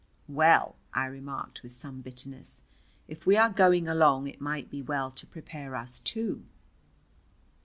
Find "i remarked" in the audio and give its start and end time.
0.95-1.61